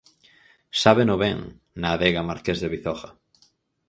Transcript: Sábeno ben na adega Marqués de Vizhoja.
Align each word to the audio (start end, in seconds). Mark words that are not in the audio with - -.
Sábeno 0.81 1.15
ben 1.23 1.37
na 1.81 1.89
adega 1.95 2.27
Marqués 2.29 2.57
de 2.59 2.71
Vizhoja. 2.73 3.09